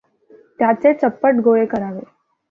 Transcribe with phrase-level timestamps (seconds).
[0.59, 2.01] त्याचे चप्पट गोळे करावे.